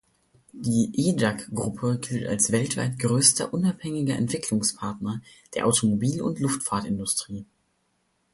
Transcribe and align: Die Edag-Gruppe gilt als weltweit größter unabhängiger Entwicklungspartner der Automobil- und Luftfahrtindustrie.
Die 0.53 0.89
Edag-Gruppe 0.95 1.99
gilt 1.99 2.25
als 2.25 2.51
weltweit 2.51 2.97
größter 2.97 3.53
unabhängiger 3.53 4.15
Entwicklungspartner 4.15 5.21
der 5.53 5.67
Automobil- 5.67 6.23
und 6.23 6.39
Luftfahrtindustrie. 6.39 7.45